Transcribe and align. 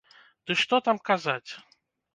Ды 0.47 0.51
што 0.63 0.81
там 0.89 0.97
казаць! 1.13 1.51